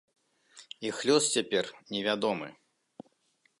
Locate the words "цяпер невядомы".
1.37-2.47